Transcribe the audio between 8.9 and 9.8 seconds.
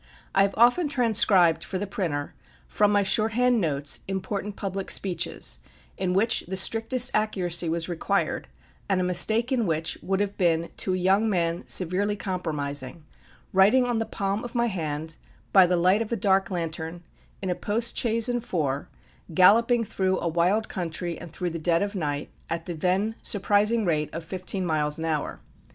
a mistake in